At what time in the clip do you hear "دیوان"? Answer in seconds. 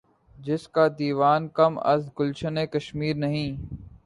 0.97-1.41